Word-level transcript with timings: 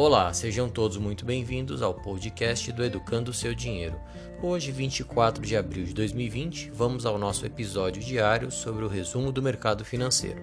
Olá, 0.00 0.32
sejam 0.32 0.68
todos 0.68 0.96
muito 0.96 1.24
bem-vindos 1.24 1.82
ao 1.82 1.92
podcast 1.92 2.70
do 2.70 2.84
Educando 2.84 3.32
o 3.32 3.34
Seu 3.34 3.52
Dinheiro. 3.52 3.98
Hoje, 4.40 4.70
24 4.70 5.44
de 5.44 5.56
abril 5.56 5.84
de 5.84 5.92
2020, 5.92 6.70
vamos 6.70 7.04
ao 7.04 7.18
nosso 7.18 7.44
episódio 7.44 8.00
diário 8.00 8.48
sobre 8.48 8.84
o 8.84 8.88
resumo 8.88 9.32
do 9.32 9.42
mercado 9.42 9.84
financeiro. 9.84 10.40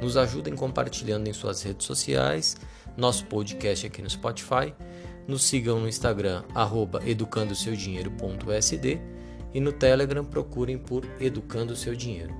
Nos 0.00 0.16
ajudem 0.16 0.54
compartilhando 0.54 1.26
em 1.26 1.32
suas 1.32 1.60
redes 1.62 1.84
sociais, 1.84 2.56
nosso 2.96 3.26
podcast 3.26 3.88
aqui 3.88 4.00
no 4.00 4.08
Spotify, 4.08 4.72
nos 5.26 5.42
sigam 5.42 5.80
no 5.80 5.88
Instagram, 5.88 6.44
educandoseudinheiro.sd 7.04 9.00
e 9.52 9.60
no 9.60 9.72
Telegram 9.72 10.24
procurem 10.24 10.78
por 10.78 11.04
Educando 11.18 11.72
o 11.72 11.76
Seu 11.76 11.96
Dinheiro. 11.96 12.32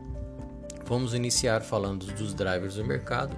Vamos 0.86 1.12
iniciar 1.12 1.62
falando 1.62 2.06
dos 2.06 2.32
drivers 2.32 2.76
do 2.76 2.84
mercado 2.84 3.36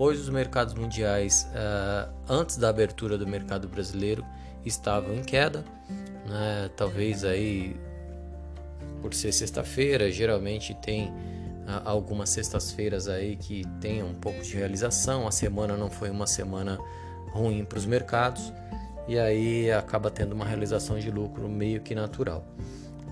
Hoje 0.00 0.18
os 0.18 0.30
mercados 0.30 0.72
mundiais, 0.72 1.46
uh, 1.52 2.10
antes 2.26 2.56
da 2.56 2.70
abertura 2.70 3.18
do 3.18 3.26
mercado 3.26 3.68
brasileiro, 3.68 4.24
estavam 4.64 5.14
em 5.14 5.22
queda. 5.22 5.62
Né? 6.26 6.70
Talvez 6.74 7.22
aí 7.22 7.76
por 9.02 9.12
ser 9.12 9.30
sexta-feira, 9.30 10.10
geralmente 10.10 10.72
tem 10.76 11.08
uh, 11.10 11.82
algumas 11.84 12.30
sextas-feiras 12.30 13.08
aí 13.08 13.36
que 13.36 13.62
tem 13.78 14.02
um 14.02 14.14
pouco 14.14 14.40
de 14.40 14.56
realização. 14.56 15.28
A 15.28 15.30
semana 15.30 15.76
não 15.76 15.90
foi 15.90 16.08
uma 16.08 16.26
semana 16.26 16.78
ruim 17.32 17.62
para 17.62 17.76
os 17.76 17.84
mercados 17.84 18.50
e 19.06 19.18
aí 19.18 19.70
acaba 19.70 20.10
tendo 20.10 20.32
uma 20.32 20.46
realização 20.46 20.98
de 20.98 21.10
lucro 21.10 21.46
meio 21.46 21.82
que 21.82 21.94
natural, 21.94 22.42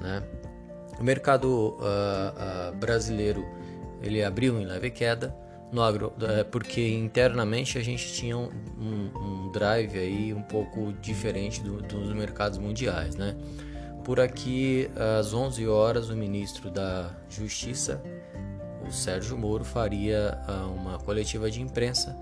né? 0.01 0.23
O 0.99 1.05
mercado 1.05 1.77
uh, 1.81 2.75
brasileiro 2.77 3.45
ele 4.03 4.25
abriu 4.25 4.59
em 4.59 4.65
leve 4.65 4.91
queda 4.91 5.48
no 5.71 5.83
agro, 5.83 6.13
é, 6.21 6.45
porque 6.45 6.89
internamente 6.89 7.79
a 7.79 7.83
gente 7.83 8.13
tinha 8.13 8.37
um, 8.37 8.49
um, 8.79 9.53
drive 9.53 9.99
aí 9.99 10.33
um 10.33 10.43
pouco 10.43 10.93
diferente 10.95 11.63
do, 11.63 11.83
dos 11.83 12.13
mercados 12.13 12.59
mundiais, 12.59 13.17
né? 13.17 13.37
Por 14.05 14.21
aqui, 14.21 14.91
às 15.19 15.35
11 15.35 15.67
horas, 15.69 16.09
o 16.09 16.17
ministro 16.17 16.71
da 16.71 17.11
Justiça, 17.29 18.03
o 18.87 18.91
Sérgio 18.91 19.37
Moro, 19.37 19.65
faria 19.65 20.41
ah, 20.47 20.67
uma 20.67 20.99
coletiva 20.99 21.51
de 21.51 21.61
imprensa 21.61 22.17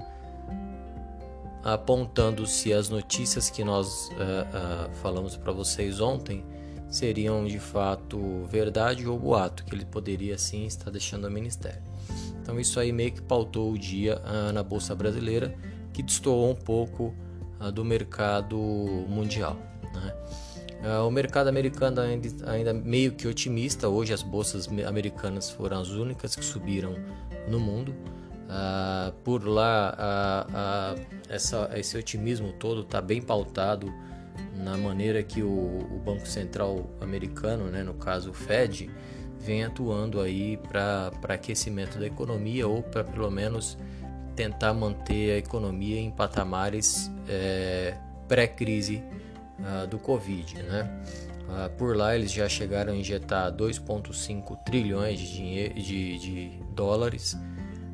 apontando 1.62 2.46
se 2.46 2.72
as 2.72 2.88
notícias 2.88 3.50
que 3.50 3.64
nós 3.64 4.08
uh, 4.08 4.12
uh, 4.12 4.94
falamos 5.02 5.36
para 5.36 5.52
vocês 5.52 6.00
ontem 6.00 6.44
seriam 6.88 7.44
de 7.44 7.58
fato 7.58 8.44
verdade 8.44 9.04
ou 9.04 9.18
boato, 9.18 9.64
que 9.64 9.74
ele 9.74 9.84
poderia 9.84 10.38
sim 10.38 10.64
estar 10.64 10.90
deixando 10.90 11.26
o 11.26 11.30
ministério. 11.30 11.82
Então 12.46 12.60
isso 12.60 12.78
aí 12.78 12.92
meio 12.92 13.10
que 13.10 13.20
pautou 13.20 13.72
o 13.72 13.76
dia 13.76 14.22
ah, 14.24 14.52
na 14.52 14.62
bolsa 14.62 14.94
brasileira, 14.94 15.52
que 15.92 16.00
destoou 16.00 16.48
um 16.48 16.54
pouco 16.54 17.12
ah, 17.58 17.70
do 17.70 17.84
mercado 17.84 18.56
mundial. 19.08 19.56
Né? 19.92 20.14
Ah, 20.84 21.02
o 21.02 21.10
mercado 21.10 21.48
americano 21.48 22.00
ainda, 22.00 22.28
ainda 22.48 22.72
meio 22.72 23.10
que 23.10 23.26
otimista. 23.26 23.88
Hoje 23.88 24.12
as 24.12 24.22
bolsas 24.22 24.68
americanas 24.86 25.50
foram 25.50 25.80
as 25.80 25.88
únicas 25.88 26.36
que 26.36 26.44
subiram 26.44 26.94
no 27.48 27.58
mundo. 27.58 27.92
Uh, 28.46 29.10
por 29.24 29.44
lá, 29.44 30.94
essa, 31.28 31.68
esse 31.74 31.98
otimismo 31.98 32.52
todo 32.52 32.82
está 32.82 33.00
bem 33.00 33.20
pautado 33.20 33.92
na 34.54 34.78
maneira 34.78 35.20
que 35.20 35.42
o, 35.42 35.48
o, 35.48 36.00
Banco 36.04 36.28
Central 36.28 36.88
americano, 37.00 37.64
né, 37.64 37.82
no 37.82 37.94
caso 37.94 38.30
o 38.30 38.32
Fed, 38.32 38.88
vem 39.38 39.64
atuando 39.64 40.20
aí 40.20 40.56
para 40.56 41.12
aquecimento 41.28 41.98
da 41.98 42.06
economia 42.06 42.66
ou 42.66 42.82
para 42.82 43.04
pelo 43.04 43.30
menos 43.30 43.78
tentar 44.34 44.74
manter 44.74 45.32
a 45.32 45.38
economia 45.38 45.98
em 45.98 46.10
patamares 46.10 47.10
é, 47.28 47.96
pré-crise 48.28 49.02
uh, 49.58 49.86
do 49.86 49.98
Covid. 49.98 50.62
Né? 50.62 51.02
Uh, 51.48 51.70
por 51.76 51.96
lá 51.96 52.14
eles 52.14 52.32
já 52.32 52.48
chegaram 52.48 52.92
a 52.92 52.96
injetar 52.96 53.50
2,5 53.52 54.64
trilhões 54.64 55.18
de, 55.18 55.68
de, 55.70 56.18
de 56.18 56.60
dólares. 56.74 57.36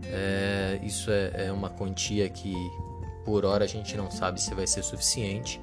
É, 0.04 0.80
isso 0.82 1.10
é, 1.10 1.46
é 1.46 1.52
uma 1.52 1.70
quantia 1.70 2.28
que 2.28 2.54
por 3.24 3.44
hora 3.44 3.64
a 3.64 3.68
gente 3.68 3.96
não 3.96 4.10
sabe 4.10 4.40
se 4.40 4.52
vai 4.54 4.66
ser 4.66 4.82
suficiente. 4.82 5.60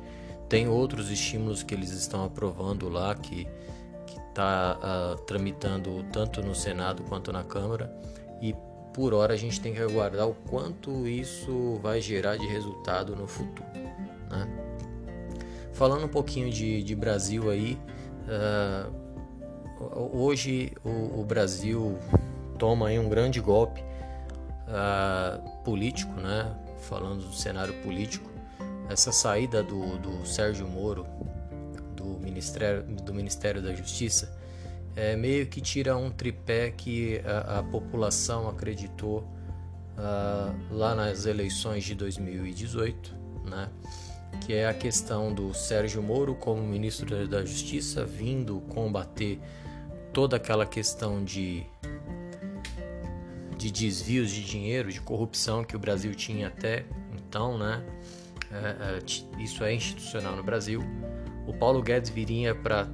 Tem 0.48 0.68
outros 0.68 1.12
estímulos 1.12 1.62
que 1.62 1.74
eles 1.74 1.92
estão 1.92 2.24
aprovando 2.24 2.90
lá 2.90 3.14
que 3.14 3.48
está 4.40 4.78
uh, 4.78 4.80
ah, 4.82 5.16
tramitando 5.28 6.04
tanto 6.14 6.42
no 6.42 6.56
Senado 6.56 7.04
quanto 7.04 7.32
na 7.34 7.44
Câmara 7.44 7.94
e 8.42 8.56
por 8.94 9.14
hora 9.14 9.34
a 9.34 9.38
gente 9.38 9.60
tem 9.60 9.74
que 9.74 9.82
aguardar 9.82 10.28
o 10.28 10.34
quanto 10.34 11.06
isso 11.08 11.76
vai 11.84 12.00
gerar 12.00 12.38
de 12.38 12.48
resultado 12.48 13.16
no 13.16 13.28
futuro. 13.28 13.68
Né? 14.30 14.48
Falando 15.74 16.06
um 16.06 16.10
pouquinho 16.10 16.50
de, 16.50 16.82
de 16.82 16.96
Brasil 16.96 17.50
aí, 17.50 17.78
uh, 18.28 20.18
hoje 20.18 20.72
o, 20.84 21.20
o, 21.20 21.26
Brasil 21.26 21.98
toma 22.58 22.88
aí 22.88 22.98
um 23.00 23.08
grande 23.08 23.40
golpe 23.40 23.82
uh, 23.82 25.64
político, 25.64 26.14
né? 26.20 26.56
falando 26.80 27.24
do 27.24 27.34
cenário 27.34 27.74
político, 27.84 28.30
essa 28.90 29.12
saída 29.12 29.62
do, 29.62 29.98
do 30.00 30.26
Sérgio 30.26 30.68
Moro 30.68 31.06
do 32.00 32.18
Ministério, 32.20 32.84
do 32.84 33.14
Ministério 33.14 33.62
da 33.62 33.74
Justiça, 33.76 34.34
é, 34.96 35.16
meio 35.16 35.46
que 35.48 35.60
tira 35.60 35.98
um 35.98 36.10
tripé 36.10 36.72
que 36.72 37.22
a, 37.26 37.60
a 37.60 37.64
população 37.64 38.48
acreditou 38.48 39.20
uh, 39.98 40.74
lá 40.74 40.96
nas 40.96 41.26
eleições 41.26 41.84
de 41.84 41.94
2018, 41.94 43.14
né? 43.46 43.70
que 44.46 44.54
é 44.54 44.68
a 44.68 44.74
questão 44.74 45.34
do 45.34 45.54
Sérgio 45.54 46.02
Moro 46.02 46.36
como 46.36 46.62
ministro 46.62 47.28
da 47.28 47.44
Justiça 47.44 48.06
vindo 48.06 48.62
combater 48.70 49.40
toda 50.14 50.38
aquela 50.38 50.66
questão 50.66 51.24
de, 51.24 51.66
de 53.58 53.72
desvios 53.72 54.32
de 54.32 54.44
dinheiro, 54.44 54.92
de 54.92 55.02
corrupção 55.02 55.64
que 55.64 55.76
o 55.76 55.80
Brasil 55.80 56.16
tinha 56.16 56.48
até 56.48 56.86
então, 57.14 57.58
né? 57.58 57.84
É, 58.52 58.98
é, 58.98 59.44
isso 59.44 59.64
é 59.64 59.74
institucional 59.74 60.36
no 60.36 60.44
Brasil 60.44 60.82
o 61.50 61.54
Paulo 61.54 61.82
Guedes 61.82 62.12
viria 62.12 62.54
para 62.54 62.88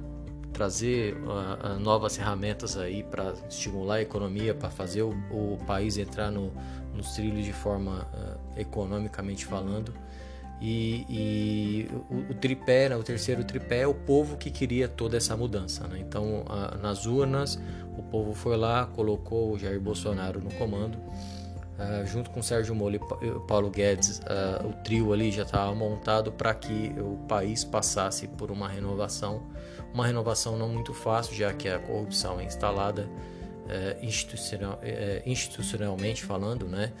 trazer 0.50 1.14
uh, 1.16 1.76
uh, 1.76 1.78
novas 1.78 2.16
ferramentas 2.16 2.78
aí 2.78 3.02
para 3.02 3.34
estimular 3.50 3.96
a 3.96 4.02
economia, 4.02 4.54
para 4.54 4.70
fazer 4.70 5.02
o, 5.02 5.10
o, 5.30 5.58
país 5.66 5.98
entrar 5.98 6.30
no, 6.30 6.50
nos 6.94 7.12
trilhos 7.12 7.44
de 7.44 7.52
forma 7.52 8.08
uh, 8.14 8.58
economicamente 8.58 9.44
falando. 9.44 9.92
E, 10.58 11.04
e 11.10 11.88
o, 12.08 12.32
o, 12.32 12.34
tripé, 12.34 12.88
né, 12.88 12.96
o 12.96 13.02
terceiro 13.02 13.44
tripé 13.44 13.82
é 13.82 13.86
o 13.86 13.92
povo 13.92 14.38
que 14.38 14.50
queria 14.50 14.88
toda 14.88 15.18
essa 15.18 15.36
mudança. 15.36 15.86
Né? 15.86 15.98
Então, 16.00 16.46
nas 16.80 17.04
urnas, 17.04 17.60
o 17.98 18.02
povo 18.02 18.32
foi 18.32 18.56
lá, 18.56 18.86
colocou 18.86 19.52
o 19.52 19.58
Jair 19.58 19.78
Bolsonaro 19.78 20.40
no 20.40 20.50
comando 20.54 20.98
Uh, 21.78 22.06
junto 22.06 22.30
com 22.30 22.42
Sérgio 22.42 22.74
Moro 22.74 22.94
e 22.94 23.40
Paulo 23.46 23.68
Guedes, 23.68 24.20
uh, 24.20 24.66
o 24.66 24.72
trio 24.82 25.12
ali 25.12 25.30
já 25.30 25.42
estava 25.42 25.74
montado 25.74 26.32
para 26.32 26.54
que 26.54 26.94
o 26.98 27.18
país 27.28 27.64
passasse 27.64 28.26
por 28.26 28.50
uma 28.50 28.66
renovação, 28.66 29.42
uma 29.92 30.06
renovação 30.06 30.56
não 30.56 30.70
muito 30.70 30.94
fácil, 30.94 31.34
já 31.36 31.52
que 31.52 31.68
a 31.68 31.78
corrupção 31.78 32.40
é 32.40 32.44
instalada 32.44 33.02
uh, 33.02 34.02
institucional, 34.02 34.78
eh, 34.82 35.22
institucionalmente 35.26 36.24
falando, 36.24 36.66
né? 36.66 36.92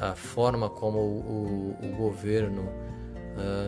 a 0.00 0.14
forma 0.14 0.70
como 0.70 0.98
o, 0.98 1.76
o, 1.82 1.86
o 1.86 1.96
governo, 1.96 2.72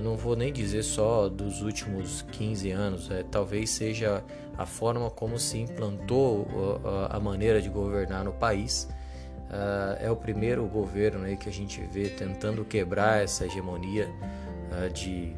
não 0.02 0.16
vou 0.16 0.34
nem 0.34 0.50
dizer 0.50 0.82
só 0.82 1.28
dos 1.28 1.60
últimos 1.60 2.22
15 2.22 2.70
anos, 2.70 3.10
talvez 3.30 3.68
seja 3.68 4.24
a 4.56 4.64
forma 4.64 5.10
como 5.10 5.38
se 5.38 5.58
implantou 5.58 6.48
a 7.10 7.20
maneira 7.20 7.60
de 7.60 7.68
governar 7.68 8.24
no 8.24 8.32
país 8.32 8.88
Uh, 9.46 9.96
é 10.00 10.10
o 10.10 10.16
primeiro 10.16 10.66
governo 10.66 11.24
aí 11.24 11.36
que 11.36 11.48
a 11.48 11.52
gente 11.52 11.80
vê 11.80 12.08
tentando 12.08 12.64
quebrar 12.64 13.22
essa 13.22 13.46
hegemonia 13.46 14.08
uh, 14.72 14.92
de 14.92 15.34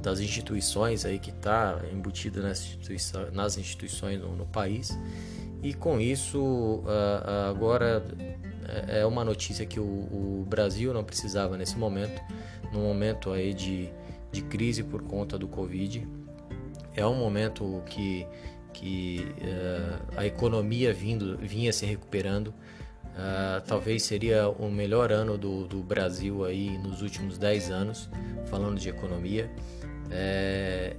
das 0.00 0.18
instituições 0.20 1.04
aí 1.04 1.18
que 1.18 1.28
está 1.28 1.78
embutida 1.92 2.40
nas, 2.40 2.60
instituições, 2.60 3.32
nas 3.34 3.58
instituições 3.58 4.18
no, 4.18 4.34
no, 4.34 4.46
país. 4.46 4.98
E 5.62 5.74
com 5.74 6.00
isso 6.00 6.40
uh, 6.40 7.50
agora 7.50 8.02
é, 8.88 9.00
é 9.00 9.06
uma 9.06 9.22
notícia 9.22 9.66
que 9.66 9.78
o, 9.78 9.84
o, 9.84 10.46
Brasil 10.48 10.94
não 10.94 11.04
precisava 11.04 11.58
nesse 11.58 11.76
momento 11.76 12.22
no 12.72 12.80
momento 12.80 13.32
aí 13.32 13.52
de, 13.52 13.90
de 14.30 14.42
crise 14.42 14.82
por 14.82 15.02
conta 15.02 15.38
do 15.38 15.48
Covid. 15.48 16.06
É 16.94 17.06
um 17.06 17.14
momento 17.14 17.82
que 17.86 18.26
que 18.72 19.26
uh, 19.40 20.18
a 20.18 20.26
economia 20.26 20.92
vindo, 20.92 21.36
vinha 21.38 21.72
se 21.72 21.86
recuperando. 21.86 22.48
Uh, 22.48 23.60
talvez 23.66 24.04
seria 24.04 24.48
o 24.48 24.70
melhor 24.70 25.12
ano 25.12 25.36
do, 25.36 25.66
do, 25.66 25.82
Brasil 25.82 26.44
aí 26.44 26.78
nos 26.78 27.02
últimos 27.02 27.36
10 27.36 27.70
anos, 27.70 28.08
falando 28.46 28.78
de 28.78 28.88
economia. 28.88 29.50
É, 30.10 30.96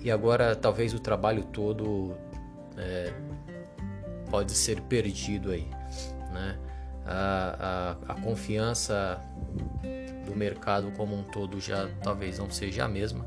e 0.00 0.10
agora 0.10 0.56
talvez 0.56 0.94
o 0.94 0.98
trabalho 0.98 1.44
todo 1.44 2.16
é, 2.76 3.12
pode 4.30 4.52
ser 4.52 4.80
perdido 4.82 5.50
aí. 5.50 5.66
Né? 6.32 6.56
a, 7.10 7.96
a, 8.08 8.12
a 8.12 8.20
confiança 8.20 9.20
do 10.24 10.36
mercado 10.36 10.92
como 10.92 11.16
um 11.16 11.22
todo 11.24 11.60
já 11.60 11.88
talvez 12.02 12.38
não 12.38 12.50
seja 12.50 12.84
a 12.84 12.88
mesma. 12.88 13.26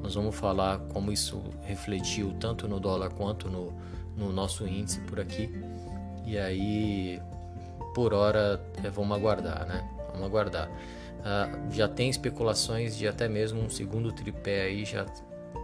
Nós 0.00 0.14
vamos 0.14 0.34
falar 0.34 0.78
como 0.92 1.12
isso 1.12 1.42
refletiu 1.62 2.32
tanto 2.40 2.68
no 2.68 2.80
dólar 2.80 3.10
quanto 3.12 3.48
no, 3.48 3.72
no 4.16 4.32
nosso 4.32 4.66
índice 4.66 5.00
por 5.00 5.20
aqui. 5.20 5.50
E 6.24 6.38
aí, 6.38 7.20
por 7.94 8.14
hora, 8.14 8.60
é, 8.82 8.90
vamos 8.90 9.16
aguardar, 9.16 9.66
né? 9.66 9.88
Vamos 10.12 10.26
aguardar. 10.26 10.68
Uh, 10.68 11.72
já 11.72 11.88
tem 11.88 12.10
especulações 12.10 12.96
de 12.96 13.06
até 13.06 13.28
mesmo 13.28 13.60
um 13.60 13.70
segundo 13.70 14.10
tripé 14.12 14.62
aí 14.62 14.84
já 14.84 15.06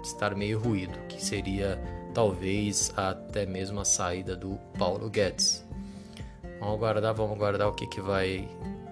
estar 0.03 0.35
meio 0.35 0.59
ruído, 0.59 0.99
que 1.09 1.23
seria 1.23 1.81
talvez 2.15 2.93
até 2.97 3.45
mesmo 3.45 3.81
a 3.81 3.85
saída 3.85 4.37
do 4.37 4.59
Paulo 4.79 5.11
Guedes. 5.11 5.67
Vamos 6.61 6.75
aguardar, 6.75 7.15
vamos 7.15 7.37
aguardar 7.37 7.69
o 7.69 7.73
que, 7.73 7.87
que 7.87 8.01
vai 8.01 8.49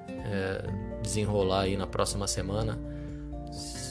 é, 0.09 0.65
desenrolar 1.03 1.63
aí 1.63 1.77
na 1.77 1.87
próxima 1.87 2.27
semana. 2.27 2.79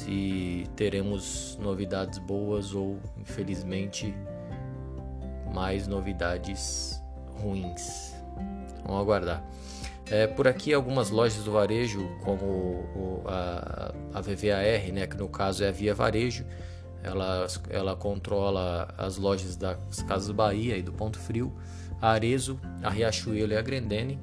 Se 0.05 0.69
teremos 0.75 1.57
novidades 1.59 2.19
boas 2.19 2.75
ou, 2.75 2.99
infelizmente, 3.17 4.15
mais 5.51 5.87
novidades 5.87 7.01
ruins. 7.41 8.13
Vamos 8.85 9.01
aguardar. 9.01 9.43
É, 10.05 10.27
por 10.27 10.47
aqui, 10.47 10.71
algumas 10.75 11.09
lojas 11.09 11.43
do 11.43 11.51
varejo, 11.51 12.07
como 12.23 12.45
o, 12.45 13.23
a, 13.25 13.95
a 14.13 14.21
VVAR, 14.21 14.93
né, 14.93 15.07
que 15.07 15.17
no 15.17 15.27
caso 15.27 15.63
é 15.63 15.69
a 15.69 15.71
Via 15.71 15.95
Varejo, 15.95 16.45
ela, 17.01 17.47
ela 17.71 17.95
controla 17.95 18.93
as 18.99 19.17
lojas 19.17 19.55
das 19.55 20.03
Casas 20.07 20.29
Bahia 20.29 20.77
e 20.77 20.83
do 20.83 20.93
Ponto 20.93 21.17
Frio, 21.17 21.51
a 21.99 22.11
Arezo, 22.11 22.59
a 22.83 22.91
Riachuelo 22.91 23.53
e 23.53 23.57
a 23.57 23.61
Grendene 23.63 24.19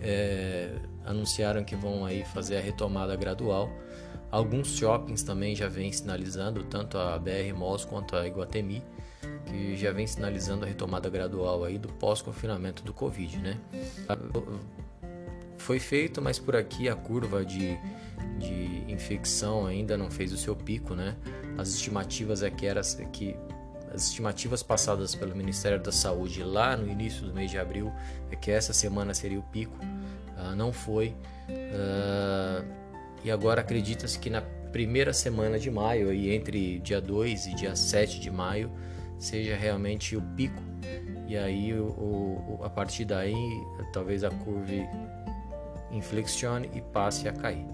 é, 0.00 0.76
anunciaram 1.04 1.64
que 1.64 1.74
vão 1.74 2.04
aí 2.04 2.24
fazer 2.24 2.58
a 2.58 2.60
retomada 2.60 3.16
gradual. 3.16 3.68
Alguns 4.32 4.78
shoppings 4.78 5.22
também 5.22 5.54
já 5.54 5.68
vêm 5.68 5.92
sinalizando, 5.92 6.64
tanto 6.64 6.96
a 6.96 7.18
BR 7.18 7.52
Malls 7.54 7.84
quanto 7.84 8.16
a 8.16 8.26
Iguatemi, 8.26 8.82
que 9.44 9.76
já 9.76 9.92
vem 9.92 10.06
sinalizando 10.06 10.64
a 10.64 10.68
retomada 10.68 11.10
gradual 11.10 11.62
aí 11.64 11.76
do 11.76 11.88
pós-confinamento 11.88 12.82
do 12.82 12.94
Covid, 12.94 13.36
né? 13.36 13.60
Foi 15.58 15.78
feito, 15.78 16.22
mas 16.22 16.38
por 16.38 16.56
aqui 16.56 16.88
a 16.88 16.96
curva 16.96 17.44
de, 17.44 17.76
de 18.38 18.90
infecção 18.90 19.66
ainda 19.66 19.98
não 19.98 20.10
fez 20.10 20.32
o 20.32 20.38
seu 20.38 20.56
pico, 20.56 20.94
né? 20.94 21.14
As 21.58 21.68
estimativas 21.68 22.42
é 22.42 22.50
que 22.50 22.64
era 22.64 22.80
que 23.12 23.36
as 23.92 24.04
estimativas 24.04 24.62
passadas 24.62 25.14
pelo 25.14 25.36
Ministério 25.36 25.78
da 25.78 25.92
Saúde 25.92 26.42
lá 26.42 26.74
no 26.74 26.90
início 26.90 27.26
do 27.26 27.34
mês 27.34 27.50
de 27.50 27.58
abril 27.58 27.92
é 28.30 28.36
que 28.36 28.50
essa 28.50 28.72
semana 28.72 29.12
seria 29.12 29.38
o 29.38 29.42
pico, 29.42 29.76
uh, 30.38 30.56
não 30.56 30.72
foi. 30.72 31.14
Uh, 31.50 32.81
e 33.24 33.30
agora 33.30 33.60
acredita-se 33.60 34.18
que 34.18 34.28
na 34.28 34.40
primeira 34.40 35.12
semana 35.12 35.58
de 35.58 35.70
maio, 35.70 36.08
aí 36.08 36.34
entre 36.34 36.78
dia 36.78 37.00
2 37.00 37.46
e 37.46 37.54
dia 37.54 37.76
7 37.76 38.18
de 38.18 38.30
maio, 38.30 38.70
seja 39.18 39.54
realmente 39.54 40.16
o 40.16 40.22
pico. 40.36 40.62
E 41.28 41.36
aí, 41.36 41.72
o, 41.72 41.86
o, 41.86 42.60
a 42.62 42.70
partir 42.70 43.04
daí, 43.04 43.34
talvez 43.92 44.24
a 44.24 44.30
curva 44.30 44.72
inflexione 45.90 46.70
e 46.74 46.80
passe 46.80 47.28
a 47.28 47.32
cair. 47.32 47.64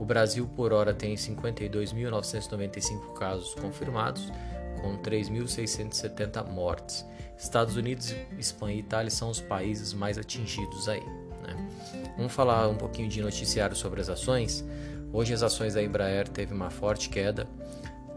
O 0.00 0.04
Brasil, 0.04 0.48
por 0.48 0.72
hora, 0.72 0.94
tem 0.94 1.14
52.995 1.14 3.12
casos 3.14 3.54
confirmados, 3.54 4.32
com 4.80 4.96
3.670 4.98 6.48
mortes. 6.50 7.06
Estados 7.36 7.76
Unidos, 7.76 8.14
Espanha 8.38 8.76
e 8.76 8.80
Itália 8.80 9.10
são 9.10 9.30
os 9.30 9.40
países 9.40 9.92
mais 9.92 10.18
atingidos 10.18 10.88
aí. 10.88 11.02
Né? 11.54 11.68
Vamos 12.16 12.32
falar 12.32 12.68
um 12.68 12.76
pouquinho 12.76 13.08
de 13.08 13.20
noticiário 13.20 13.76
sobre 13.76 14.00
as 14.00 14.08
ações. 14.08 14.64
Hoje 15.12 15.32
as 15.32 15.42
ações 15.42 15.74
da 15.74 15.82
Embraer 15.82 16.28
teve 16.28 16.52
uma 16.52 16.70
forte 16.70 17.08
queda, 17.08 17.46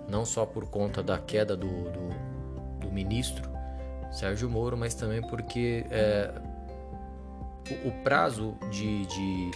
não 0.09 0.25
só 0.25 0.45
por 0.45 0.69
conta 0.69 1.01
da 1.01 1.17
queda 1.17 1.55
do, 1.55 1.67
do, 1.67 2.79
do 2.79 2.91
ministro 2.91 3.49
Sérgio 4.11 4.49
Moro, 4.49 4.77
mas 4.77 4.93
também 4.93 5.21
porque 5.21 5.85
é, 5.89 6.31
o, 7.85 7.87
o, 7.87 7.91
prazo 8.03 8.57
de, 8.69 9.05
de 9.05 9.51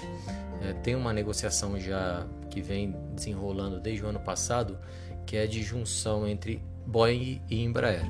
é, 0.62 0.74
tem 0.74 0.96
uma 0.96 1.12
negociação 1.12 1.78
já 1.78 2.26
que 2.50 2.62
vem 2.62 2.96
desenrolando 3.14 3.80
desde 3.80 4.06
o 4.06 4.08
ano 4.08 4.20
passado, 4.20 4.80
que 5.26 5.36
é 5.36 5.46
de 5.46 5.62
junção 5.62 6.26
entre 6.26 6.64
Boeing 6.86 7.42
e 7.50 7.64
Embraer. 7.64 8.06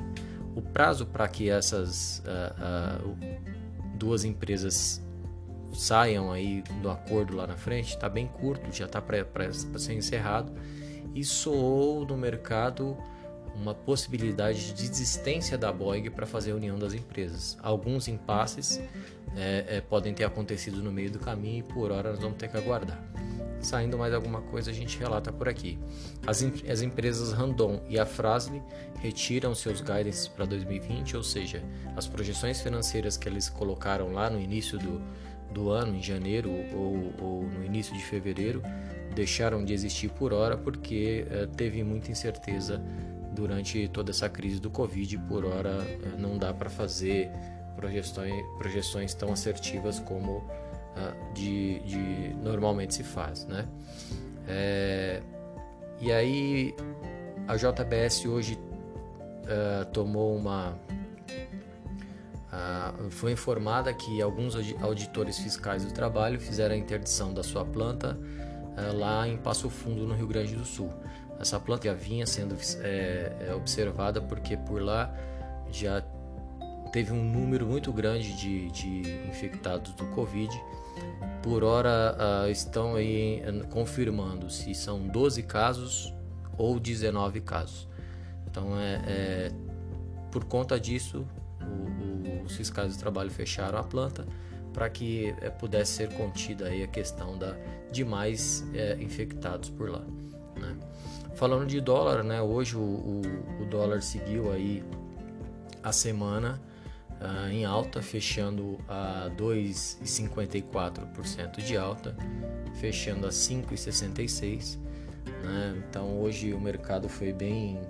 O 0.54 0.62
prazo 0.62 1.04
para 1.04 1.26
que 1.26 1.50
essas 1.50 2.20
uh, 2.20 3.10
uh, 3.10 3.96
duas 3.96 4.24
empresas 4.24 5.04
saiam 5.72 6.32
aí 6.32 6.62
do 6.80 6.90
acordo 6.90 7.36
lá 7.36 7.46
na 7.46 7.56
frente 7.56 7.88
está 7.88 8.08
bem 8.08 8.26
curto, 8.26 8.72
já 8.72 8.86
está 8.86 9.00
para 9.00 9.52
ser 9.52 9.94
encerrado 9.94 10.52
e 11.14 11.24
soou 11.24 12.04
no 12.06 12.16
mercado 12.16 12.96
uma 13.54 13.74
possibilidade 13.74 14.72
de 14.72 14.88
desistência 14.88 15.56
da 15.56 15.72
Boeing 15.72 16.10
para 16.10 16.26
fazer 16.26 16.52
a 16.52 16.54
união 16.54 16.78
das 16.78 16.92
empresas. 16.92 17.56
Alguns 17.62 18.06
impasses 18.06 18.80
é, 19.34 19.76
é, 19.76 19.80
podem 19.80 20.12
ter 20.12 20.24
acontecido 20.24 20.82
no 20.82 20.92
meio 20.92 21.10
do 21.10 21.18
caminho 21.18 21.60
e 21.60 21.62
por 21.62 21.90
hora 21.90 22.10
nós 22.10 22.20
vamos 22.20 22.36
ter 22.36 22.48
que 22.48 22.56
aguardar. 22.56 23.02
Saindo 23.60 23.96
mais 23.96 24.12
alguma 24.12 24.42
coisa, 24.42 24.70
a 24.70 24.74
gente 24.74 24.98
relata 24.98 25.32
por 25.32 25.48
aqui. 25.48 25.78
As, 26.26 26.44
as 26.70 26.82
empresas 26.82 27.32
Randon 27.32 27.80
e 27.88 27.98
a 27.98 28.04
Frasle 28.04 28.62
retiram 29.00 29.54
seus 29.54 29.80
guidance 29.80 30.28
para 30.28 30.44
2020, 30.44 31.16
ou 31.16 31.22
seja, 31.22 31.62
as 31.96 32.06
projeções 32.06 32.60
financeiras 32.60 33.16
que 33.16 33.28
eles 33.28 33.48
colocaram 33.48 34.12
lá 34.12 34.28
no 34.28 34.38
início 34.38 34.78
do, 34.78 35.02
do 35.52 35.70
ano, 35.70 35.96
em 35.96 36.02
janeiro 36.02 36.50
ou, 36.74 37.12
ou 37.20 37.42
no 37.42 37.64
início 37.64 37.94
de 37.94 38.02
fevereiro, 38.02 38.62
deixaram 39.14 39.64
de 39.64 39.72
existir 39.72 40.10
por 40.10 40.32
hora 40.32 40.56
porque 40.56 41.26
eh, 41.30 41.48
teve 41.56 41.82
muita 41.82 42.10
incerteza 42.10 42.82
durante 43.32 43.88
toda 43.88 44.10
essa 44.10 44.28
crise 44.28 44.60
do 44.60 44.70
Covid. 44.70 45.18
Por 45.20 45.44
hora, 45.44 45.78
eh, 45.82 46.16
não 46.18 46.36
dá 46.36 46.52
para 46.52 46.68
fazer 46.68 47.30
projeções, 47.74 48.44
projeções 48.58 49.14
tão 49.14 49.32
assertivas 49.32 49.98
como 50.00 50.38
uh, 50.38 51.34
de, 51.34 51.80
de, 51.80 52.34
normalmente 52.42 52.94
se 52.94 53.02
faz, 53.02 53.44
né? 53.46 53.66
É, 54.48 55.20
e 56.00 56.10
aí 56.10 56.74
a 57.46 57.56
JBS 57.56 58.24
hoje 58.24 58.58
tomou 59.92 60.34
uma 60.36 60.76
uh, 62.52 63.10
foi 63.10 63.32
informada 63.32 63.92
que 63.92 64.20
alguns 64.22 64.54
auditores 64.80 65.38
fiscais 65.38 65.84
do 65.84 65.92
trabalho 65.92 66.40
fizeram 66.40 66.74
a 66.74 66.78
interdição 66.78 67.32
da 67.32 67.42
sua 67.42 67.64
planta 67.64 68.18
lá 68.94 69.26
em 69.26 69.38
Passo 69.38 69.70
Fundo, 69.70 70.06
no 70.06 70.14
Rio 70.14 70.26
Grande 70.26 70.54
do 70.54 70.62
Sul. 70.62 70.92
Essa 71.40 71.58
planta 71.58 71.88
já 71.88 71.94
vinha 71.94 72.26
sendo 72.26 72.54
é, 72.82 73.54
observada 73.54 74.20
porque 74.20 74.56
por 74.56 74.82
lá 74.82 75.14
já 75.70 76.02
teve 76.92 77.12
um 77.12 77.22
número 77.22 77.66
muito 77.66 77.92
grande 77.92 78.34
de, 78.36 78.70
de 78.70 79.28
infectados 79.28 79.92
do 79.92 80.06
Covid. 80.06 80.50
Por 81.42 81.62
hora 81.62 82.16
uh, 82.18 82.50
estão 82.50 82.94
aí 82.94 83.42
confirmando 83.70 84.48
se 84.50 84.74
são 84.74 85.06
12 85.06 85.42
casos 85.42 86.14
ou 86.56 86.80
19 86.80 87.42
casos. 87.42 87.86
Então 88.46 88.78
é, 88.78 89.02
é 89.06 89.52
por 90.30 90.44
conta 90.44 90.80
disso 90.80 91.26
o, 91.66 92.44
os 92.44 92.56
fiscais 92.56 92.96
do 92.96 92.98
trabalho 92.98 93.30
fecharam 93.30 93.78
a 93.78 93.82
planta 93.82 94.26
para 94.72 94.90
que 94.90 95.34
é, 95.40 95.48
pudesse 95.48 95.92
ser 95.92 96.12
contida 96.12 96.66
aí 96.66 96.82
a 96.82 96.86
questão 96.86 97.38
da, 97.38 97.56
de 97.90 98.04
mais 98.04 98.62
é, 98.74 98.96
infectados 99.00 99.70
por 99.70 99.88
lá. 99.88 100.04
Né? 100.54 100.76
Falando 101.34 101.66
de 101.66 101.80
dólar, 101.80 102.22
né, 102.22 102.42
hoje 102.42 102.76
o, 102.76 103.22
o, 103.60 103.64
dólar 103.70 104.02
seguiu 104.02 104.52
aí 104.52 104.84
a 105.82 105.92
semana 105.92 106.60
uh, 107.20 107.48
em 107.48 107.64
alta, 107.64 108.02
fechando 108.02 108.78
a 108.88 109.30
2,54% 109.36 111.62
de 111.62 111.76
alta, 111.76 112.16
fechando 112.80 113.26
a 113.26 113.30
5,66%. 113.30 114.78
Né? 115.42 115.82
Então 115.88 116.20
hoje 116.20 116.52
o 116.52 116.60
mercado 116.60 117.08
foi 117.08 117.32
bem, 117.32 117.80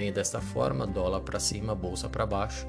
bem 0.00 0.10
desta 0.10 0.40
forma: 0.40 0.86
dólar 0.86 1.20
para 1.20 1.38
cima, 1.38 1.74
bolsa 1.74 2.08
para 2.08 2.24
baixo. 2.24 2.66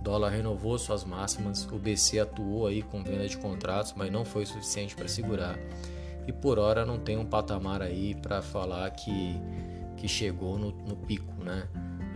Dólar 0.00 0.30
renovou 0.30 0.78
suas 0.78 1.04
máximas, 1.04 1.66
o 1.66 1.76
BC 1.76 2.20
atuou 2.20 2.68
aí 2.68 2.82
com 2.82 3.02
venda 3.02 3.26
de 3.26 3.36
contratos, 3.36 3.94
mas 3.96 4.10
não 4.10 4.24
foi 4.24 4.46
suficiente 4.46 4.94
para 4.94 5.08
segurar. 5.08 5.58
E 6.26 6.32
por 6.32 6.58
hora 6.58 6.86
não 6.86 6.98
tem 6.98 7.16
um 7.16 7.24
patamar 7.24 7.82
aí 7.82 8.14
para 8.14 8.42
falar 8.42 8.90
que, 8.90 9.40
que 9.96 10.06
chegou 10.06 10.56
no, 10.56 10.70
no 10.70 10.96
pico, 10.96 11.32
né? 11.42 11.68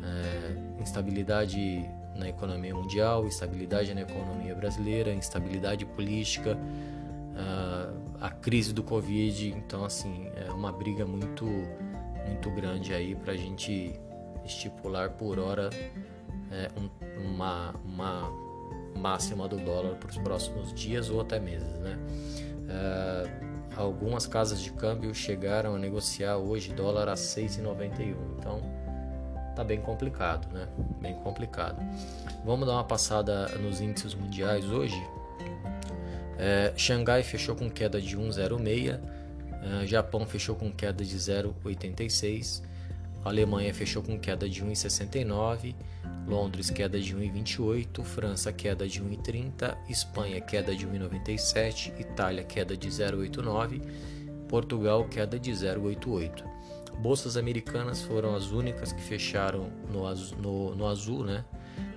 É, 0.04 0.82
instabilidade 0.82 1.84
na 2.16 2.28
economia 2.28 2.74
mundial, 2.74 3.26
estabilidade 3.26 3.92
na 3.94 4.02
economia 4.02 4.54
brasileira, 4.54 5.12
instabilidade 5.12 5.84
política, 5.84 6.56
a 8.20 8.30
crise 8.30 8.72
do 8.72 8.82
Covid. 8.82 9.50
Então, 9.50 9.84
assim, 9.84 10.28
é 10.34 10.50
uma 10.50 10.72
briga 10.72 11.04
muito, 11.04 11.44
muito 11.44 12.50
grande 12.52 12.94
aí 12.94 13.14
para 13.14 13.32
a 13.32 13.36
gente 13.36 14.00
estipular 14.46 15.10
por 15.10 15.38
hora 15.38 15.70
é, 16.50 16.70
uma, 17.20 17.74
uma 17.84 18.30
máxima 18.96 19.46
do 19.46 19.58
dólar 19.58 19.96
para 19.96 20.10
os 20.10 20.18
próximos 20.18 20.72
dias 20.72 21.10
ou 21.10 21.20
até 21.20 21.38
meses, 21.38 21.78
né? 21.78 21.98
Uh, 22.66 23.46
algumas 23.76 24.26
casas 24.26 24.60
de 24.60 24.72
câmbio 24.72 25.14
chegaram 25.14 25.76
a 25.76 25.78
negociar 25.78 26.36
hoje 26.38 26.72
dólar 26.72 27.08
a 27.08 27.14
6,91, 27.14 28.16
então 28.38 28.60
tá 29.54 29.62
bem 29.62 29.80
complicado, 29.80 30.52
né? 30.52 30.66
Bem 31.00 31.14
complicado. 31.16 31.78
Vamos 32.44 32.66
dar 32.66 32.74
uma 32.74 32.84
passada 32.84 33.48
nos 33.58 33.80
índices 33.80 34.14
mundiais 34.14 34.64
hoje. 34.64 35.00
É, 36.38 36.72
Xangai 36.76 37.22
fechou 37.22 37.56
com 37.56 37.70
queda 37.70 38.00
de 38.00 38.16
1,06, 38.16 39.00
é, 39.82 39.86
Japão 39.86 40.26
fechou 40.26 40.54
com 40.54 40.70
queda 40.70 41.02
de 41.02 41.16
0,86, 41.16 42.62
Alemanha 43.28 43.72
fechou 43.74 44.02
com 44.02 44.18
queda 44.18 44.48
de 44.48 44.64
1,69 44.64 45.74
Londres 46.26 46.70
queda 46.70 47.00
de 47.00 47.14
1,28, 47.14 48.02
França 48.02 48.52
queda 48.52 48.88
de 48.88 49.00
1,30, 49.00 49.76
Espanha 49.88 50.40
queda 50.40 50.74
de 50.74 50.84
1,97, 50.84 51.92
Itália 52.00 52.42
queda 52.42 52.76
de 52.76 52.88
0,89, 52.88 53.80
Portugal 54.48 55.04
queda 55.08 55.38
de 55.38 55.52
0,88. 55.52 56.44
Bolsas 56.98 57.36
americanas 57.36 58.02
foram 58.02 58.34
as 58.34 58.50
únicas 58.50 58.92
que 58.92 59.00
fecharam 59.02 59.70
no, 59.92 60.06
azul, 60.06 60.38
no, 60.38 60.74
no 60.74 60.86
azul 60.88 61.24
né? 61.24 61.44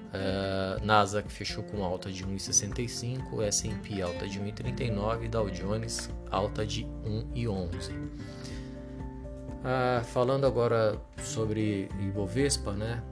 Uh, 0.09 0.83
Nasdaq 0.83 1.31
fechou 1.31 1.63
com 1.63 1.83
alta 1.83 2.11
de 2.11 2.23
1,65, 2.23 3.41
S&P 3.43 4.01
alta 4.01 4.27
de 4.27 4.39
1,39, 4.39 5.27
Dow 5.27 5.49
Jones 5.49 6.09
alta 6.29 6.65
de 6.65 6.83
1,11. 7.35 8.09
Uh, 9.59 10.03
falando 10.05 10.47
agora 10.47 10.97
sobre 11.17 11.89
Ibovespa, 11.99 12.71
né? 12.73 13.03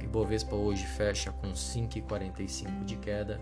Ibovespa 0.00 0.54
hoje 0.54 0.86
fecha 0.86 1.32
com 1.32 1.50
5,45 1.52 2.84
de 2.84 2.94
queda 2.96 3.40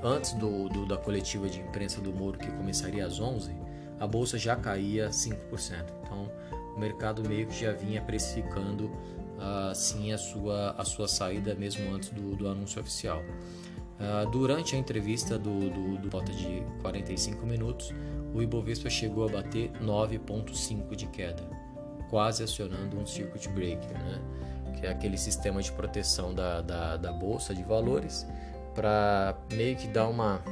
antes 0.02 0.32
do, 0.32 0.70
do, 0.70 0.86
da 0.86 0.96
coletiva 0.96 1.46
de 1.48 1.60
imprensa 1.60 2.00
do 2.00 2.10
Moro, 2.12 2.38
que 2.38 2.50
começaria 2.50 3.04
às 3.04 3.20
11, 3.20 3.54
a 4.00 4.06
bolsa 4.06 4.38
já 4.38 4.56
caía 4.56 5.10
5%. 5.10 5.84
Então, 6.02 6.32
o 6.76 6.78
mercado 6.78 7.26
meio 7.26 7.46
que 7.46 7.58
já 7.58 7.72
vinha 7.72 8.02
precificando 8.02 8.90
assim 9.70 10.12
a 10.12 10.18
sua, 10.18 10.74
a 10.78 10.84
sua 10.84 11.08
saída 11.08 11.54
mesmo 11.54 11.94
antes 11.94 12.10
do, 12.10 12.36
do 12.36 12.48
anúncio 12.48 12.80
oficial. 12.80 13.22
Uh, 13.98 14.30
durante 14.30 14.76
a 14.76 14.78
entrevista 14.78 15.38
do, 15.38 15.70
do, 15.70 15.98
do 15.98 16.32
de 16.32 16.62
45 16.82 17.46
minutos, 17.46 17.94
o 18.34 18.42
Ibovespa 18.42 18.90
chegou 18.90 19.26
a 19.26 19.28
bater 19.28 19.70
9,5 19.82 20.94
de 20.94 21.06
queda, 21.06 21.42
quase 22.10 22.42
acionando 22.42 22.98
um 22.98 23.06
circuit 23.06 23.48
breaker, 23.48 23.92
né? 23.92 24.20
que 24.78 24.86
é 24.86 24.90
aquele 24.90 25.16
sistema 25.16 25.62
de 25.62 25.72
proteção 25.72 26.34
da, 26.34 26.60
da, 26.60 26.96
da 26.98 27.12
bolsa 27.12 27.54
de 27.54 27.62
valores 27.62 28.26
para 28.74 29.34
meio 29.50 29.74
que 29.74 29.88
dar 29.88 30.06
uma, 30.06 30.42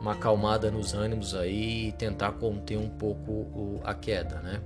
uma 0.00 0.14
acalmada 0.14 0.68
nos 0.68 0.92
ânimos 0.92 1.36
aí 1.36 1.88
e 1.88 1.92
tentar 1.92 2.32
conter 2.32 2.76
um 2.76 2.88
pouco 2.88 3.30
o, 3.30 3.80
a 3.84 3.94
queda, 3.94 4.40
né? 4.40 4.60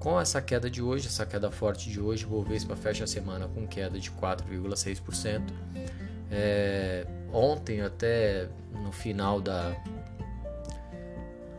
Com 0.00 0.18
essa 0.18 0.40
queda 0.40 0.70
de 0.70 0.80
hoje, 0.80 1.08
essa 1.08 1.26
queda 1.26 1.50
forte 1.50 1.90
de 1.90 2.00
hoje, 2.00 2.24
o 2.24 2.28
Bovespa 2.30 2.74
fecha 2.74 3.04
a 3.04 3.06
semana 3.06 3.46
com 3.46 3.68
queda 3.68 4.00
de 4.00 4.10
4,6%. 4.10 5.42
É, 6.30 7.06
ontem, 7.30 7.82
até 7.82 8.48
no 8.82 8.90
final 8.90 9.42
da, 9.42 9.76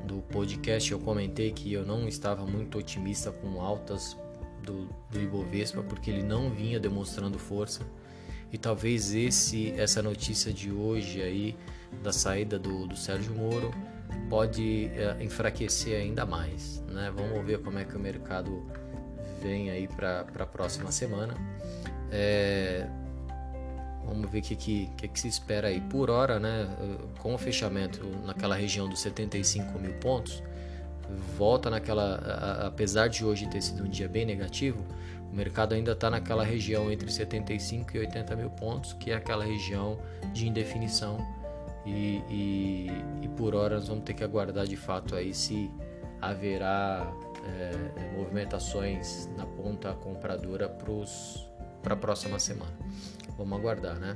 do 0.08 0.24
podcast, 0.32 0.92
eu 0.92 1.00
comentei 1.00 1.52
que 1.52 1.72
eu 1.72 1.86
não 1.86 2.08
estava 2.08 2.44
muito 2.44 2.80
otimista 2.80 3.32
com 3.32 3.62
altas 3.62 4.18
do, 4.64 4.90
do 5.12 5.22
Ibovespa, 5.22 5.84
porque 5.84 6.10
ele 6.10 6.24
não 6.24 6.50
vinha 6.50 6.80
demonstrando 6.80 7.38
força. 7.38 7.82
E 8.52 8.58
talvez 8.58 9.14
esse, 9.14 9.72
essa 9.74 10.02
notícia 10.02 10.52
de 10.52 10.72
hoje 10.72 11.22
aí, 11.22 11.56
da 12.02 12.12
saída 12.12 12.58
do, 12.58 12.88
do 12.88 12.98
Sérgio 12.98 13.36
Moro, 13.36 13.72
pode 14.30 14.92
é, 14.96 15.24
enfraquecer 15.24 16.00
ainda 16.00 16.26
mais. 16.26 16.84
Né? 16.88 17.12
Vamos 17.16 17.46
ver 17.46 17.62
como 17.62 17.80
é 17.80 17.86
que 17.86 17.96
o 17.96 18.00
mercado 18.00 18.66
vem 19.42 19.70
aí 19.70 19.88
para 19.88 20.22
a 20.22 20.46
próxima 20.46 20.92
semana. 20.92 21.34
É, 22.12 22.88
vamos 24.06 24.30
ver 24.30 24.40
o 24.40 24.42
que, 24.42 24.56
que, 24.56 24.90
que, 24.98 25.08
que, 25.08 25.20
se 25.20 25.28
espera 25.28 25.68
aí. 25.68 25.82
Por 25.82 26.10
hora, 26.10 26.40
né, 26.40 26.68
com 27.20 27.34
o 27.34 27.38
fechamento 27.38 28.06
naquela 28.26 28.56
região 28.56 28.88
dos 28.88 29.00
75 29.02 29.80
mil 29.80 29.94
pontos, 29.94 30.44
volta 31.38 31.70
naquela. 31.70 32.16
A, 32.16 32.68
apesar 32.68 33.08
de 33.08 33.26
hoje 33.26 33.48
ter 33.48 33.62
sido 33.62 33.84
um 33.84 33.90
dia 33.90 34.08
bem 34.08 34.26
negativo, 34.26 34.86
o 35.32 35.36
mercado 35.36 35.74
ainda 35.74 35.94
está 35.94 36.10
naquela 36.10 36.44
região 36.44 36.92
entre 36.92 37.12
75 37.12 37.96
e 37.96 38.00
80 38.00 38.36
mil 38.36 38.50
pontos, 38.50 38.94
que 38.94 39.12
é 39.12 39.16
aquela 39.16 39.46
região 39.46 39.98
de 40.34 40.48
indefinição 40.48 41.18
e, 41.86 42.22
e, 42.30 42.88
e, 43.24 43.28
por 43.30 43.56
hora 43.56 43.76
nós 43.76 43.88
vamos 43.88 44.04
ter 44.04 44.14
que 44.14 44.24
aguardar 44.24 44.66
de 44.68 44.76
fato 44.76 45.16
aí 45.16 45.34
se 45.34 45.72
haverá 46.22 47.12
é, 47.44 48.16
movimentações 48.16 49.28
na 49.36 49.46
ponta 49.46 49.94
compradora 49.94 50.70
para 51.82 51.94
a 51.94 51.98
próxima 51.98 52.38
semana. 52.38 52.74
Vamos 53.38 53.58
aguardar, 53.58 53.96
né? 54.00 54.16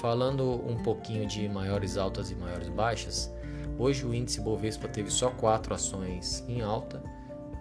Falando 0.00 0.62
um 0.68 0.76
pouquinho 0.82 1.26
de 1.26 1.48
maiores 1.48 1.96
altas 1.96 2.30
e 2.30 2.34
maiores 2.34 2.68
baixas, 2.68 3.32
hoje 3.78 4.04
o 4.04 4.14
índice 4.14 4.40
Bovespa 4.40 4.86
teve 4.86 5.10
só 5.10 5.30
quatro 5.30 5.74
ações 5.74 6.44
em 6.48 6.60
alta. 6.60 7.02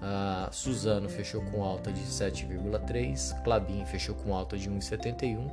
A 0.02 0.50
Suzano 0.52 1.10
fechou 1.10 1.42
com 1.46 1.64
alta 1.64 1.92
de 1.92 2.02
7,3, 2.02 3.44
Clabin 3.44 3.86
fechou 3.86 4.14
com 4.14 4.36
alta 4.36 4.56
de 4.56 4.70
1,71, 4.70 5.50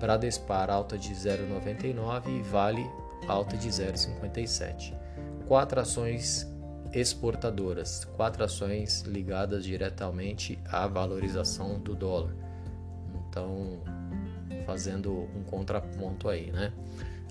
Bradespar 0.00 0.70
alta 0.70 0.96
de 0.96 1.12
0,99 1.12 2.28
e 2.28 2.42
Vale 2.42 2.90
alta 3.28 3.56
de 3.56 3.68
0,57. 3.68 4.94
Quatro 5.46 5.80
ações 5.80 6.46
exportadoras, 6.92 8.04
quatro 8.16 8.44
ações 8.44 9.02
ligadas 9.02 9.64
diretamente 9.64 10.58
à 10.70 10.86
valorização 10.86 11.78
do 11.80 11.94
dólar. 11.94 12.34
Então, 13.28 13.82
fazendo 14.66 15.28
um 15.34 15.42
contraponto 15.42 16.28
aí, 16.28 16.50
né? 16.52 16.72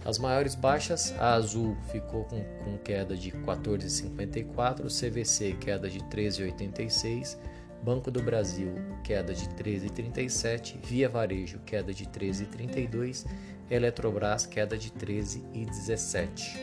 As 0.04 0.18
maiores 0.18 0.56
baixas, 0.56 1.14
a 1.20 1.34
Azul 1.36 1.78
ficou 1.92 2.24
com, 2.24 2.44
com 2.64 2.78
queda 2.80 3.16
de 3.16 3.32
14,54, 3.32 4.86
CVC 4.88 5.54
queda 5.60 5.88
de 5.88 6.00
13,86, 6.00 7.38
Banco 7.84 8.10
do 8.10 8.22
Brasil 8.22 8.74
queda 9.04 9.32
de 9.32 9.46
13,37, 9.50 10.78
Via 10.84 11.08
Varejo 11.08 11.60
queda 11.60 11.94
de 11.94 12.06
13,32 12.06 13.28
Eletrobras 13.72 14.46
queda 14.46 14.78
de 14.78 14.92
13 14.92 15.46
e 15.54 15.66
17. 15.66 16.60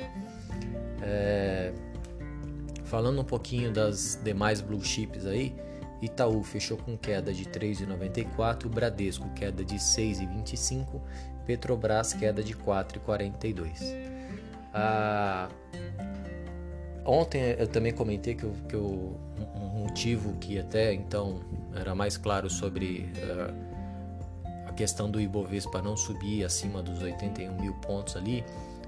É, 1.03 1.73
falando 2.85 3.21
um 3.21 3.25
pouquinho 3.25 3.73
das 3.73 4.21
demais 4.23 4.61
blue 4.61 4.85
chips 4.85 5.25
aí, 5.25 5.57
Itaú 6.03 6.43
fechou 6.45 6.77
com 6.77 6.97
queda 6.99 7.33
de 7.33 7.47
3,94, 7.47 8.69
Bradesco 8.69 9.29
queda 9.31 9.65
de 9.65 9.77
6,25, 9.77 11.01
Petrobras 11.47 12.13
queda 12.13 12.43
de 12.43 12.55
4,42. 12.55 13.81
Ah, 14.75 15.49
ontem 17.07 17.57
eu 17.59 17.67
também 17.67 17.93
comentei 17.93 18.35
que, 18.35 18.47
que 18.69 18.75
eu, 18.75 19.19
um 19.57 19.85
motivo 19.85 20.37
que 20.37 20.59
até 20.59 20.93
então 20.93 21.41
era 21.75 21.95
mais 21.95 22.19
claro 22.19 22.51
sobre 22.51 23.11
uh, 23.17 23.68
questão 24.79 25.11
do 25.11 25.21
Ibovespa 25.21 25.83
não 25.83 25.97
subir 25.97 26.45
acima 26.45 26.81
dos 26.81 27.03
81 27.03 27.53
mil 27.61 27.75
pontos 27.75 28.15
ali, 28.15 28.45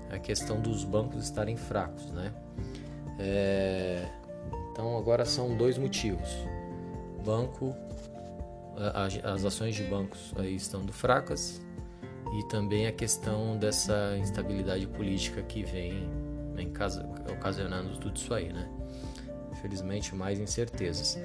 a 0.08 0.20
questão 0.20 0.60
dos 0.60 0.84
bancos 0.84 1.24
estarem 1.24 1.56
fracos, 1.56 2.12
né? 2.12 2.32
É, 3.18 4.08
então 4.70 4.96
agora 4.96 5.24
são 5.24 5.56
dois 5.56 5.76
motivos. 5.76 6.28
Banco, 7.24 7.74
as 9.24 9.44
ações 9.44 9.74
de 9.74 9.82
bancos 9.82 10.32
aí 10.36 10.54
estando 10.54 10.92
fracas 10.92 11.60
e 12.38 12.44
também 12.44 12.86
a 12.86 12.92
questão 12.92 13.56
dessa 13.56 14.16
instabilidade 14.16 14.86
política 14.86 15.42
que 15.42 15.64
vem, 15.64 16.08
vem 16.54 16.72
ocasionando 17.32 17.98
tudo 17.98 18.16
isso 18.16 18.32
aí, 18.32 18.52
né? 18.52 18.70
Infelizmente 19.50 20.14
mais 20.14 20.38
incertezas. 20.38 21.18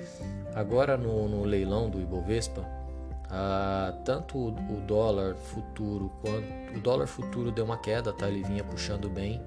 Agora 0.56 0.98
no, 0.98 1.30
no 1.30 1.44
leilão 1.44 1.88
do 1.88 2.02
Ibovespa 2.02 2.85
ah, 3.30 3.94
tanto 4.04 4.38
o 4.38 4.82
dólar 4.88 5.36
futuro 5.36 6.12
quanto 6.22 6.78
o 6.78 6.80
dólar 6.80 7.08
futuro 7.08 7.52
deu 7.52 7.66
uma 7.66 7.78
queda, 7.78 8.14
tá? 8.14 8.28
Ele 8.28 8.44
vinha 8.44 8.64
puxando 8.64 9.10
bem, 9.10 9.42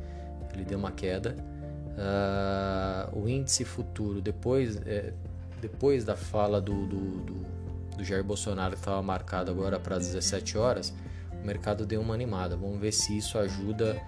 ele 0.53 0.65
deu 0.65 0.79
uma 0.79 0.91
queda. 0.91 1.37
Ah, 1.97 3.09
o 3.13 3.29
índice 3.29 3.65
futuro 3.65 4.21
depois 4.21 4.77
é, 4.87 5.13
depois 5.61 6.05
da 6.05 6.17
fala 6.17 6.61
do, 6.61 6.87
do, 6.87 7.19
do, 7.25 7.47
do 7.97 8.05
Jair 8.05 8.23
Bolsonaro 8.23 8.75
que 8.75 8.79
estava 8.79 9.03
marcado 9.03 9.51
agora 9.51 9.79
para 9.79 9.97
as 9.97 10.07
17 10.07 10.57
horas, 10.57 10.95
o 11.33 11.47
mercado 11.47 11.85
deu 11.85 12.01
uma 12.01 12.15
animada. 12.15 12.57
Vamos 12.57 12.79
ver 12.79 12.93
se 12.93 13.17
isso 13.17 13.39
ajuda 13.39 14.01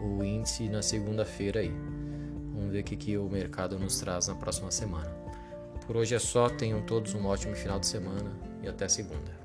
o 0.00 0.22
índice 0.22 0.68
na 0.68 0.82
segunda-feira 0.82 1.60
aí. 1.60 1.72
Vamos 2.54 2.70
ver 2.70 2.80
o 2.80 2.84
que, 2.84 2.96
que 2.96 3.16
o 3.16 3.28
mercado 3.28 3.78
nos 3.78 3.98
traz 3.98 4.28
na 4.28 4.34
próxima 4.34 4.70
semana. 4.70 5.27
Por 5.88 5.96
hoje 5.96 6.14
é 6.14 6.18
só, 6.18 6.50
tenham 6.50 6.82
todos 6.82 7.14
um 7.14 7.24
ótimo 7.24 7.56
final 7.56 7.80
de 7.80 7.86
semana 7.86 8.30
e 8.62 8.68
até 8.68 8.86
segunda. 8.86 9.37